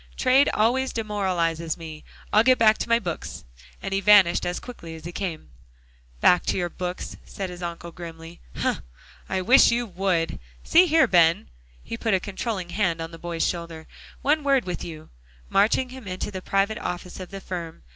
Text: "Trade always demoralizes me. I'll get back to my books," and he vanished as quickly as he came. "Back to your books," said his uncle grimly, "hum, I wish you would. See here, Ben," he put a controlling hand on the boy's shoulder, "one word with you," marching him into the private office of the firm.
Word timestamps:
"Trade 0.17 0.49
always 0.55 0.91
demoralizes 0.91 1.77
me. 1.77 2.03
I'll 2.33 2.43
get 2.43 2.57
back 2.57 2.79
to 2.79 2.89
my 2.89 2.97
books," 2.97 3.43
and 3.83 3.93
he 3.93 4.01
vanished 4.01 4.47
as 4.47 4.59
quickly 4.59 4.95
as 4.95 5.05
he 5.05 5.11
came. 5.11 5.51
"Back 6.21 6.43
to 6.47 6.57
your 6.57 6.69
books," 6.71 7.17
said 7.23 7.51
his 7.51 7.61
uncle 7.61 7.91
grimly, 7.91 8.39
"hum, 8.55 8.81
I 9.29 9.41
wish 9.41 9.69
you 9.69 9.85
would. 9.85 10.39
See 10.63 10.87
here, 10.87 11.05
Ben," 11.05 11.49
he 11.83 11.97
put 11.97 12.15
a 12.15 12.19
controlling 12.19 12.69
hand 12.69 12.99
on 12.99 13.11
the 13.11 13.19
boy's 13.19 13.47
shoulder, 13.47 13.85
"one 14.23 14.43
word 14.43 14.65
with 14.65 14.83
you," 14.83 15.11
marching 15.49 15.89
him 15.89 16.07
into 16.07 16.31
the 16.31 16.41
private 16.41 16.79
office 16.79 17.19
of 17.19 17.29
the 17.29 17.39
firm. 17.39 17.83